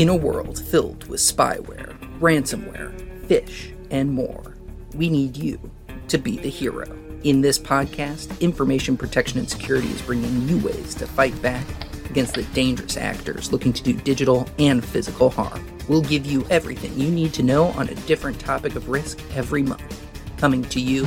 [0.00, 2.90] In a world filled with spyware, ransomware,
[3.26, 4.56] phish, and more,
[4.94, 5.60] we need you
[6.08, 6.86] to be the hero.
[7.22, 11.66] In this podcast, Information Protection and Security is bringing you ways to fight back
[12.08, 15.62] against the dangerous actors looking to do digital and physical harm.
[15.86, 19.62] We'll give you everything you need to know on a different topic of risk every
[19.62, 20.00] month.
[20.38, 21.04] Coming to you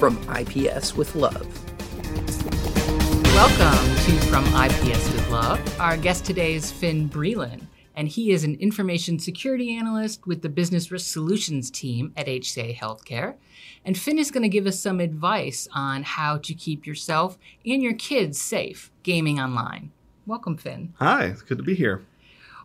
[0.00, 1.46] from IPS with Love.
[3.32, 5.80] Welcome to From IPS with Love.
[5.80, 7.62] Our guest today is Finn Breland,
[7.94, 12.76] and he is an information security analyst with the Business Risk Solutions team at HCA
[12.76, 13.34] Healthcare.
[13.84, 17.82] And Finn is going to give us some advice on how to keep yourself and
[17.82, 19.90] your kids safe gaming online.
[20.26, 20.94] Welcome, Finn.
[20.98, 22.02] Hi, it's good to be here.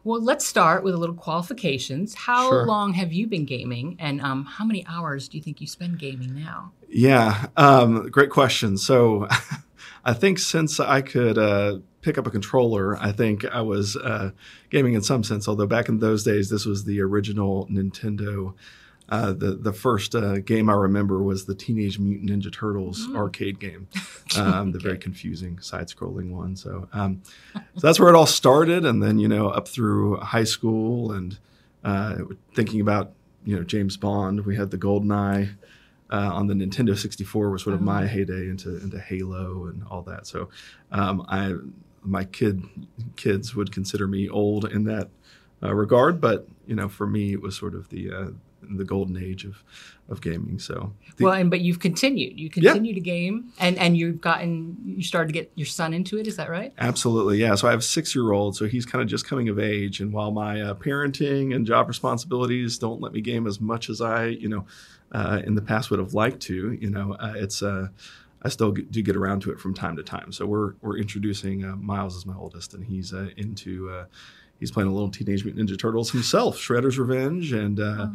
[0.04, 2.14] Well, let's start with a little qualifications.
[2.14, 2.66] How Sure.
[2.66, 6.00] long have you been gaming, and um, how many hours do you think you spend
[6.00, 6.72] gaming now?
[6.88, 8.78] Yeah, um, great question.
[8.78, 9.28] So,
[10.06, 14.32] I think since I could uh, pick up a controller, I think I was uh,
[14.70, 15.46] gaming in some sense.
[15.46, 18.54] Although back in those days, this was the original Nintendo.
[19.10, 23.60] Uh, the the first uh, game I remember was the Teenage Mutant Ninja Turtles arcade
[23.60, 23.90] game,
[24.38, 26.56] um, the very confusing side-scrolling one.
[26.56, 27.22] So, um,
[27.54, 31.38] so that's where it all started, and then you know up through high school and
[31.84, 32.20] uh,
[32.56, 33.12] thinking about
[33.44, 34.46] you know James Bond.
[34.46, 35.56] We had the GoldenEye
[36.10, 40.04] uh, on the Nintendo 64 was sort of my heyday into into Halo and all
[40.04, 40.26] that.
[40.28, 40.50] So
[40.92, 41.54] um, I
[42.04, 42.64] my kid
[43.16, 45.10] kids would consider me old in that
[45.64, 48.28] uh, regard, but you know for me it was sort of the uh,
[48.70, 49.64] the golden age of
[50.10, 50.60] of gaming.
[50.60, 52.40] So the- well, and but you've continued.
[52.40, 56.18] You continue to game, and and you've gotten you started to get your son into
[56.18, 56.28] it.
[56.28, 56.74] Is that right?
[56.78, 57.56] Absolutely, yeah.
[57.56, 60.32] So I have a six-year-old, so he's kind of just coming of age, and while
[60.32, 64.48] my uh, parenting and job responsibilities don't let me game as much as I, you
[64.50, 64.66] know,
[65.12, 67.88] uh, in the past would have liked to, you know, uh, it's uh,
[68.44, 70.32] I still do get around to it from time to time.
[70.32, 74.06] So we're we're introducing uh, Miles as my oldest, and he's uh, into uh,
[74.60, 77.80] he's playing a little Teenage Mutant Ninja Turtles himself, Shredder's Revenge, and.
[77.80, 78.08] Uh,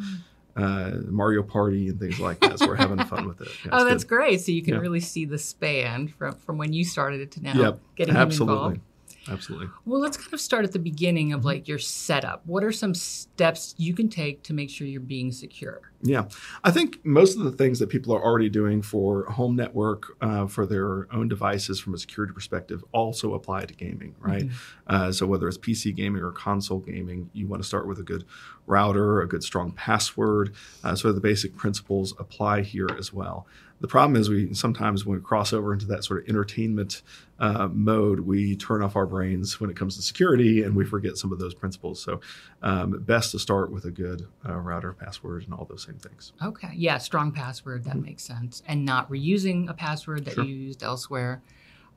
[0.55, 2.59] uh, Mario Party and things like that.
[2.59, 3.49] So we're having fun with it.
[3.65, 4.16] Yeah, oh, that's good.
[4.16, 4.41] great.
[4.43, 4.81] So you can Yeah.
[4.81, 7.54] really see the span from from when you started it to now.
[7.54, 8.81] Yep, getting him absolutely, involved.
[9.28, 9.69] Absolutely.
[9.84, 11.38] Well, let's kind of start at the beginning Mm-hmm.
[11.38, 12.43] of like your setup.
[12.47, 15.93] What are some steps you can take to make sure you're being secure?
[16.03, 16.25] Yeah,
[16.65, 20.47] I think most of the things that people are already doing for home network uh,
[20.49, 24.49] for their own devices from a security perspective also apply to gaming, right?
[24.88, 28.03] Uh, so whether it's PC gaming or console gaming, you want to start with a
[28.03, 28.25] good
[28.67, 30.55] router, a good strong password.
[30.84, 33.47] Uh, so the basic principles apply here as well.
[33.81, 37.03] The problem is we sometimes when we cross over into that sort of entertainment
[37.41, 41.17] uh, mode, we turn off our brains when it comes to security and we forget
[41.17, 42.01] some of those principles.
[42.01, 42.21] So
[42.62, 46.33] um, best to start with a good uh, router, password, and all those same things.
[46.41, 46.71] Okay.
[46.77, 47.83] Yeah, strong password.
[47.83, 48.62] That makes sense.
[48.69, 50.34] And not reusing a password that.
[50.34, 50.45] Sure.
[50.45, 51.43] you used elsewhere.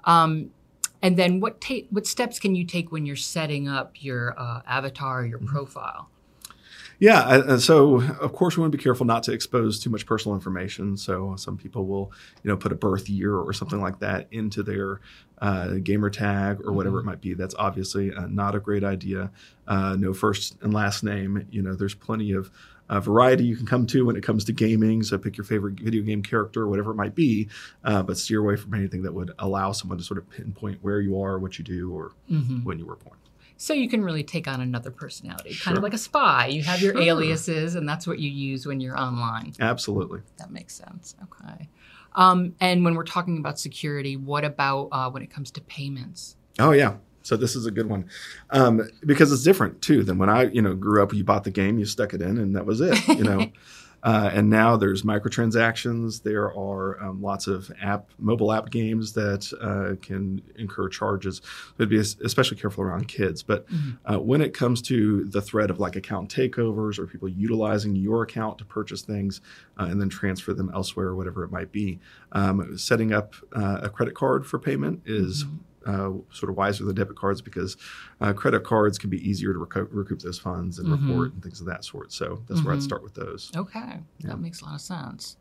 [0.06, 0.50] Um,
[1.04, 4.62] and then what ta- what steps can you take when you're setting up your uh,
[4.66, 5.48] avatar your Mm-hmm.
[5.50, 6.10] profile?
[7.00, 10.06] Yeah, and so of course we want to be careful not to expose too much
[10.06, 10.98] personal information.
[10.98, 12.12] So some people will,
[12.44, 15.02] you know, put a birth year or something like that into their
[15.40, 17.34] uh, gamer tag or whatever it might be.
[17.34, 19.32] That's obviously uh, not a great idea.
[19.68, 21.48] Uh, no first and last name.
[21.52, 22.50] You know, there's plenty of
[22.88, 25.04] uh, variety you can come to when it comes to gaming.
[25.04, 27.50] So pick your favorite video game character or whatever it might be,
[27.84, 31.02] uh, but steer away from anything that would allow someone to sort of pinpoint where
[31.02, 32.14] you are, what you do, or
[32.64, 33.18] when you were born.
[33.58, 36.48] So you can really take on another personality, kind of like a spy.
[36.48, 39.54] You have your aliases, and that's what you use when you're online.
[39.60, 40.22] Absolutely.
[40.38, 41.16] That makes sense.
[41.24, 41.70] Okay.
[42.16, 46.36] Um, and when we're talking about security, what about uh, when it comes to payments?
[46.60, 46.96] Oh yeah.
[47.24, 48.08] So this is a good one
[48.52, 51.14] um, because it's different too than when I you know grew up.
[51.14, 53.08] You bought the game, you stuck it in, and that was it.
[53.08, 53.52] You know.
[54.06, 56.22] Uh, and now there's microtransactions.
[56.22, 61.42] There are um, lots of app, mobile app games that uh, can incur charges.
[61.76, 63.42] But be especially careful around kids.
[63.42, 63.66] But
[64.06, 68.22] uh, when it comes to the threat of like account takeovers or people utilizing your
[68.22, 69.42] account to purchase things
[69.80, 72.00] uh, and then transfer them elsewhere, or whatever it might be,
[72.32, 75.46] um, setting up uh, a credit card for payment is
[75.86, 77.78] uh, sort of wiser than debit cards because
[78.22, 81.60] uh, credit cards can be easier to recoup, recoup those funds and report and things
[81.60, 82.12] of that sort.
[82.12, 83.52] So that's where I'd start with those.
[83.56, 85.38] Okay, that makes a lot of sense.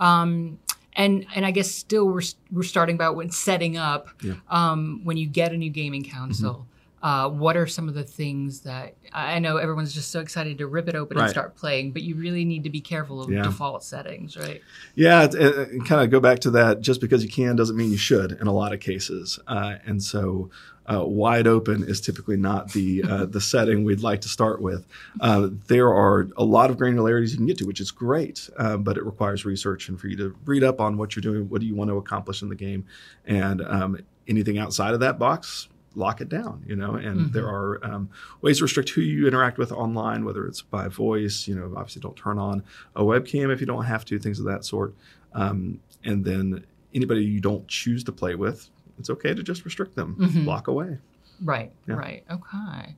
[0.00, 0.58] Um,
[0.96, 4.08] and and I guess still we're we're starting about when setting up.
[4.22, 4.32] Yeah.
[4.32, 4.54] Mm-hmm.
[4.54, 6.66] Um, when you get a new gaming console,
[7.04, 10.66] uh, what are some of the things that I know everyone's just so excited to
[10.66, 13.42] rip it open and start playing, but you really need to be careful of Yeah.
[13.42, 14.62] default settings, right?
[14.94, 16.80] Yeah, it, it, kind of go back to that.
[16.80, 19.38] Just because you can doesn't mean you should in a lot of cases.
[19.46, 20.48] Uh, and so,
[20.90, 24.86] uh, wide open is typically not the uh, the setting we'd like to start with.
[25.20, 28.78] Uh, there are a lot of granularities you can get to, which is great, uh,
[28.78, 31.50] but it requires research and for you to read up on what you're doing.
[31.50, 32.86] What do you want to accomplish in the game?
[33.26, 36.94] And um, anything outside of that box lock it down, you know.
[36.94, 37.32] And mm-hmm.
[37.32, 38.10] there are um,
[38.40, 42.00] ways to restrict who you interact with online, whether it's by voice, you know, obviously
[42.02, 42.62] don't turn on
[42.96, 44.94] a webcam if you don't have to, things of that sort.
[45.32, 46.64] Um, and then
[46.94, 50.44] anybody you don't choose to play with, it's okay to just restrict them, mm-hmm.
[50.44, 50.98] block away.
[51.42, 51.94] Right, yeah.
[51.94, 52.24] right.
[52.30, 52.96] Okay.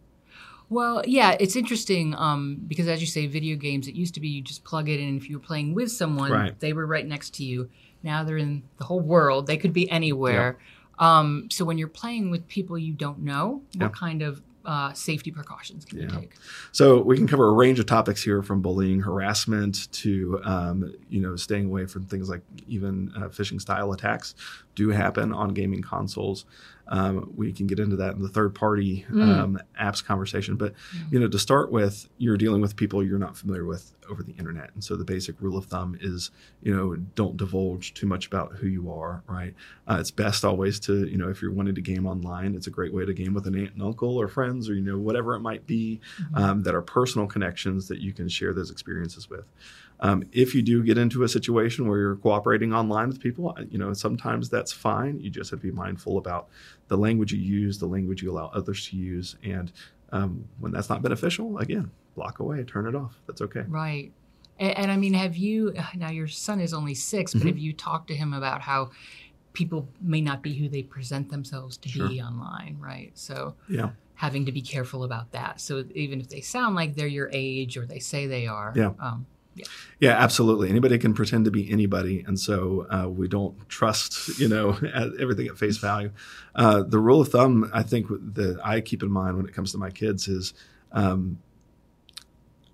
[0.68, 4.28] Well, yeah, it's interesting um, because, as you say, video games, it used to be
[4.28, 5.08] you just plug it in.
[5.08, 6.58] and If you were playing with someone, right.
[6.58, 7.70] they were right next to you.
[8.02, 9.46] Now they're in the whole world.
[9.46, 10.58] They could be anywhere.
[10.98, 15.30] Um, so when you're playing with people you don't know, what kind of uh, safety
[15.30, 16.04] precautions can yeah.
[16.04, 16.34] you take?
[16.72, 21.20] So we can cover a range of topics here, from bullying, harassment, to um, you
[21.20, 24.34] know staying away from things like even uh, phishing style attacks
[24.76, 26.44] do happen on gaming consoles.
[26.88, 29.20] Um, we can get into that in the third party mm.
[29.20, 30.54] um, apps conversation.
[30.54, 31.12] But mm.
[31.12, 34.34] you know, to start with, you're dealing with people you're not familiar with over the
[34.34, 36.30] internet, and so the basic rule of thumb is,
[36.62, 39.24] you know, don't divulge too much about who you are.
[39.26, 39.54] Right?
[39.88, 42.70] Uh, it's best always to, you know, if you're wanting to game online, it's a
[42.70, 45.34] great way to game with an aunt and uncle or friends or you know whatever
[45.34, 46.36] it might be mm-hmm.
[46.36, 49.44] um, that are personal connections that you can share those experiences with.
[50.00, 53.78] Um, if you do get into a situation where you're cooperating online with people, you
[53.78, 55.18] know, sometimes that's fine.
[55.20, 56.48] You just have to be mindful about
[56.88, 59.36] the language you use, the language you allow others to use.
[59.42, 59.72] And
[60.12, 63.18] um, when that's not beneficial, again, block away, turn it off.
[63.26, 63.64] That's okay.
[63.66, 64.12] Right.
[64.58, 67.48] And, and I mean, have you, now your son is only 6 but mm-hmm.
[67.48, 68.90] have you talked to him about how
[69.54, 72.08] people may not be who they present themselves to sure.
[72.08, 73.12] be online, right?
[73.14, 75.60] So, yeah having to be careful about that.
[75.60, 78.92] So even if they sound like they're your age or they say they are, yeah.
[78.98, 79.64] Um, yeah.
[80.00, 80.68] yeah, absolutely.
[80.68, 84.78] Anybody can pretend to be anybody, and so uh, we don't trust, you know,
[85.18, 86.10] everything at face value.
[86.54, 89.72] Uh, the rule of thumb, I think, that I keep in mind when it comes
[89.72, 90.54] to my kids is,
[90.92, 91.38] um,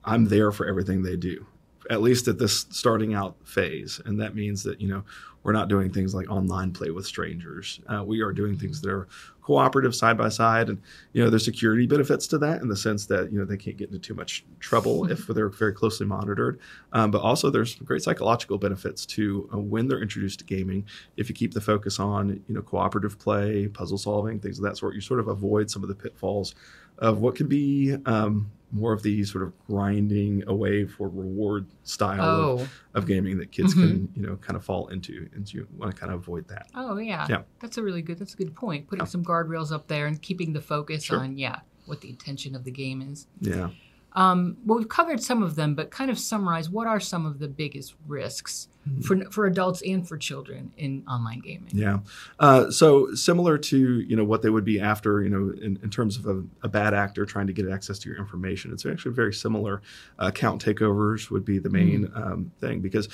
[0.04, 1.46] I'm there for everything they do,
[1.90, 5.04] at least at this starting out phase, and that means that you know
[5.42, 7.80] we're not doing things like online play with strangers.
[7.88, 9.08] Uh, we are doing things that are
[9.42, 10.68] cooperative side by side.
[10.68, 10.80] And
[11.12, 13.76] you know there's security benefits to that in the sense that you know they can't
[13.76, 16.60] get into too much trouble if they're very closely monitored.
[16.92, 20.86] Um, but also there's great psychological benefits to uh, when they're introduced to gaming.
[21.16, 24.78] If you keep the focus on you know cooperative play puzzle solving things of that
[24.78, 26.54] sort you sort of avoid some of the pitfalls
[26.98, 32.22] of what can be um, more of the sort of grinding away for reward style
[32.22, 32.52] oh.
[32.54, 33.88] of, of, gaming that kids mm-hmm.
[33.88, 36.48] can you know kind of fall into and so you want to kind of avoid
[36.48, 39.10] that oh yeah yeah that's a really good that's a good point putting yeah.
[39.10, 41.20] some guardrails up there and keeping the focus sure.
[41.20, 43.68] on yeah what the intention of the game is yeah
[44.14, 47.38] um, well, we've covered some of them, but kind of summarize what are some of
[47.38, 49.00] the biggest risks mm-hmm.
[49.00, 51.70] for, for adults and for children in online gaming?
[51.72, 52.00] Yeah.
[52.38, 55.90] Uh, so similar to you know what they would be after you know in, in
[55.90, 58.72] terms of a, a, bad actor trying to get access to your information.
[58.72, 59.80] It's actually very similar.
[60.18, 62.22] Uh, account takeovers would be the main mm-hmm.
[62.22, 63.08] um, thing because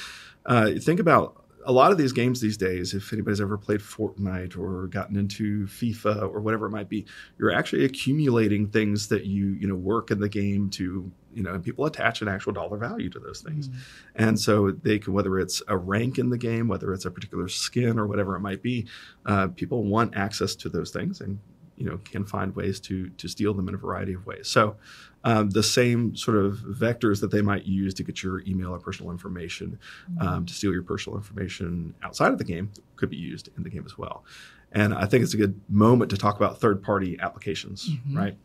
[0.46, 4.58] uh, think about a lot of these games these days, if anybody's ever played Fortnite
[4.58, 7.04] or gotten into FIFA or whatever it might be,
[7.38, 11.52] you're actually accumulating things that you you know work in the game to you know,
[11.52, 13.78] and people attach an actual dollar value to those things, mm-hmm.
[14.16, 17.48] and so they can whether it's a rank in the game, whether it's a particular
[17.48, 18.86] skin or whatever it might be,
[19.26, 21.38] uh, people want access to those things and
[21.78, 24.48] you know can find ways to to steal them in a variety of ways.
[24.48, 24.76] So
[25.24, 28.78] um, the same sort of vectors that they might use to get your email or
[28.78, 29.78] personal information
[30.10, 30.26] mm-hmm.
[30.26, 33.70] um, to steal your personal information outside of the game could be used in the
[33.70, 34.24] game as well.
[34.72, 38.16] And I think it's a good moment to talk about third party applications, mm-hmm.
[38.16, 38.38] right?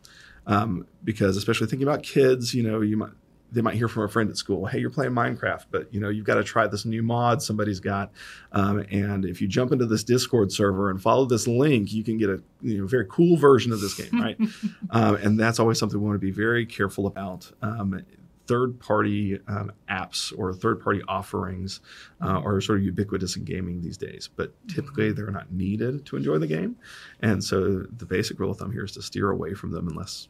[0.46, 3.12] Um, because especially thinking about kids, you know, you might
[3.54, 6.08] they might hear from a friend at school, hey, you're playing Minecraft, but you know
[6.08, 8.10] you've got to try this new mod somebody's got,
[8.52, 12.18] um, and if you jump into this Discord server and follow this link, you can
[12.18, 14.38] get a you know, very cool version of this game, right?
[14.90, 17.50] um, and that's always something we want to be very careful about.
[17.62, 18.04] Um,
[18.46, 21.80] third party um, apps or third party offerings
[22.20, 26.16] uh, are sort of ubiquitous in gaming these days, but typically they're not needed to
[26.16, 26.76] enjoy the game.
[27.20, 30.28] And so the basic rule of thumb here is to steer away from them unless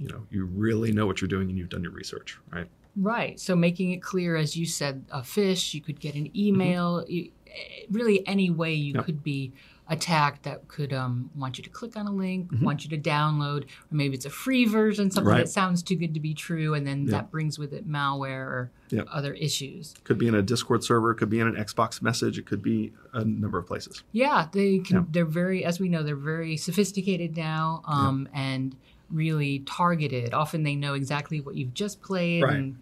[0.00, 2.66] you know you really know what you're doing and you've done your research, right?
[2.96, 3.38] Right.
[3.38, 7.12] So making it clear, as you said, a phish, you could get an email, mm-hmm.
[7.12, 9.52] you, eh, really any way you could be
[9.90, 12.64] attacked that could um, want you to click on a link, mm-hmm.
[12.64, 15.38] want you to download, or maybe it's a free version, something right.
[15.38, 18.70] that sounds too good to be true, and then that brings with it malware or
[19.08, 19.94] other issues.
[20.04, 22.92] Could be in a Discord server, could be in an Xbox message, it could be
[23.12, 24.04] a number of places.
[24.12, 25.08] Yeah, they can.
[25.10, 28.76] They're very, as we know, they're very sophisticated now, um, and
[29.10, 30.34] really targeted.
[30.34, 32.54] Often they know exactly what you've just played right.
[32.54, 32.80] and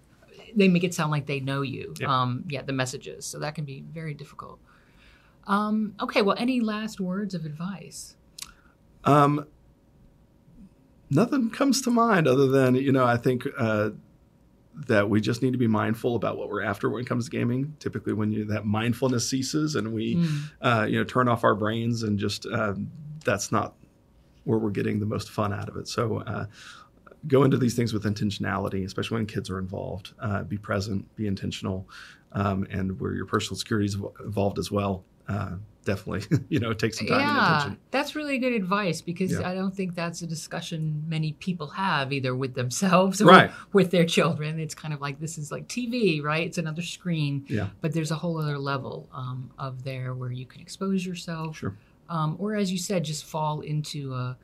[0.54, 1.94] they make it sound like they know you.
[1.99, 2.08] Yeah.
[2.08, 3.26] Um, yeah, the messages.
[3.26, 4.58] So that can be very difficult.
[5.47, 8.16] Um, okay, well, any last words of advice?
[9.04, 9.47] Um,
[11.11, 13.90] nothing comes to mind other than, you know, I think uh,
[14.87, 17.30] that we just need to be mindful about what we're after when it comes to
[17.30, 17.75] gaming.
[17.78, 20.50] Typically, when you, that mindfulness ceases and we, mm.
[20.61, 22.75] uh, you know, turn off our brains and just uh,
[23.25, 23.75] that's not
[24.49, 25.87] where we're getting the most fun out of it.
[25.88, 26.47] So uh,
[27.26, 30.14] go into these things with intentionality, especially when kids are involved.
[30.19, 31.87] Uh, be present, be intentional,
[32.33, 35.05] um, and where your personal security is involved as well.
[35.28, 37.78] Uh, definitely, you know, take some time yeah, and attention.
[37.90, 39.47] That's really good advice because Yeah.
[39.50, 43.50] I don't think that's a discussion many people have either with themselves or Right.
[43.75, 44.59] with their children.
[44.59, 46.47] It's kind of like this is like TV, right?
[46.47, 47.45] It's another screen.
[47.49, 47.69] Yeah.
[47.83, 51.59] But there's a whole other level um, of there where you can expose yourself.
[51.59, 51.75] Sure.
[52.08, 54.36] Um, or as you said, just fall into a,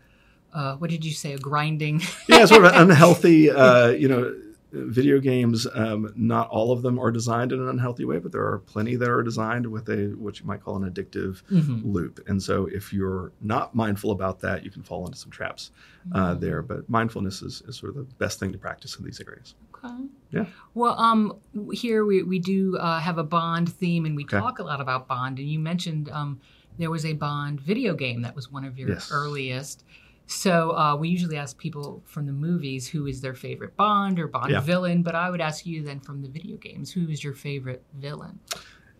[0.52, 2.00] uh, what did you say, a grinding?
[2.28, 4.34] yeah, sort of an unhealthy, uh, you know,
[4.72, 5.66] video games.
[5.72, 8.96] Um, not all of them are designed in an unhealthy way, but there are plenty
[8.96, 11.82] that are designed with a what you might call an addictive Mhm.
[11.84, 12.20] loop.
[12.26, 15.70] And so, if you're not mindful about that, you can fall into some traps
[16.08, 16.18] Mm-hmm.
[16.18, 16.60] uh, there.
[16.60, 19.54] But mindfulness is, is sort of the best thing to practice in these areas.
[19.82, 19.94] Okay.
[20.32, 20.46] Yeah.
[20.74, 21.38] Well, um,
[21.72, 24.38] here we, we do uh, have a Bond theme, and we Okay.
[24.38, 25.38] talk a lot about Bond.
[25.38, 26.40] And you mentioned um,
[26.78, 29.10] there was a Bond video game that was one of your Yes.
[29.12, 29.84] earliest.
[30.26, 34.26] So uh, we usually ask people from the movies who is their favorite Bond or
[34.26, 34.60] Bond Yeah.
[34.60, 37.84] villain, but I would ask you then from the video games, who is your favorite
[37.94, 38.40] villain?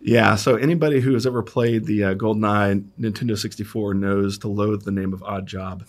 [0.01, 4.83] Yeah, so anybody who has ever played the uh, GoldenEye Nintendo 64 knows to loathe
[4.83, 5.81] the name of Oddjob.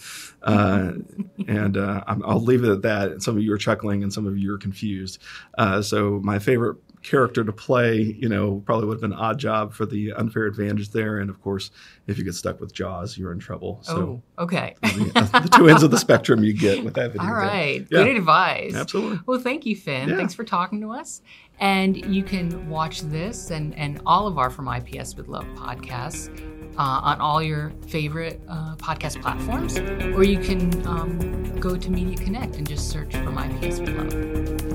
[0.43, 0.93] Uh,
[1.49, 3.11] and uh, I'm, I'll leave it at that.
[3.13, 5.19] And some of you are chuckling and some of you are confused.
[5.59, 9.87] Uh, so my favorite character to play, you know, probably would have been Oddjob for
[9.87, 11.19] the unfair advantage there.
[11.19, 11.71] And of course,
[12.07, 13.79] if you get stuck with Jaws, you're in trouble.
[13.83, 14.75] So oh, okay.
[14.83, 17.29] the, the two ends of the spectrum you get with that video.
[17.29, 17.87] All right.
[17.91, 18.05] Yeah.
[18.05, 18.75] Good advice.
[18.75, 19.21] Absolutely.
[19.27, 20.09] Well, thank you, Finn.
[20.09, 20.17] Yeah.
[20.17, 21.23] Thanks for talking to us.
[21.59, 26.29] And you can watch this and, and all of our From IPS with Love podcasts
[26.77, 29.79] uh, on all your favorite uh, podcast platforms,
[30.15, 34.66] or you can um, go to Media Connect and just search From IPS with Love.